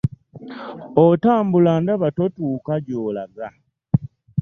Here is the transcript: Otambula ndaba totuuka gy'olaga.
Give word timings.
Otambula 1.05 1.73
ndaba 1.83 2.07
totuuka 2.17 2.73
gy'olaga. 2.85 3.47